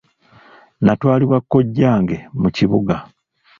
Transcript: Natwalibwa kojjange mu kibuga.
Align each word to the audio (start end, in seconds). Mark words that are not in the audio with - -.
Natwalibwa 0.83 1.37
kojjange 1.49 2.17
mu 2.41 2.49
kibuga. 2.55 2.93